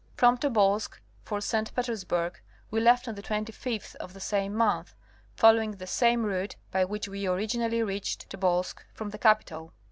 [0.15, 1.75] From Tobolsk for St.
[1.75, 2.39] Peters burg
[2.71, 4.95] we left on the 25th of the same month,
[5.35, 9.73] following the same route by which we originally reached Tobolsk from the capital.